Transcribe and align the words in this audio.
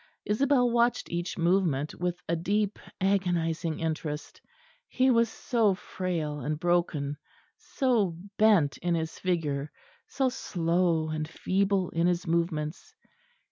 Isabel 0.25 0.71
watched 0.71 1.11
each 1.11 1.37
movement 1.37 1.93
with 1.93 2.19
a 2.27 2.35
deep 2.35 2.79
agonising 2.99 3.79
interest; 3.79 4.41
he 4.87 5.11
was 5.11 5.29
so 5.29 5.75
frail 5.75 6.39
and 6.39 6.59
broken, 6.59 7.17
so 7.59 8.17
bent 8.35 8.79
in 8.79 8.95
his 8.95 9.19
figure, 9.19 9.71
so 10.07 10.27
slow 10.29 11.09
and 11.09 11.29
feeble 11.29 11.91
in 11.91 12.07
his 12.07 12.25
movements. 12.25 12.95